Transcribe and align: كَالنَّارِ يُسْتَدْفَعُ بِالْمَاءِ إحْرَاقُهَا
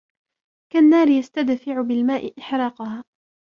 كَالنَّارِ 0.73 1.07
يُسْتَدْفَعُ 1.07 1.81
بِالْمَاءِ 1.81 2.33
إحْرَاقُهَا 2.39 3.03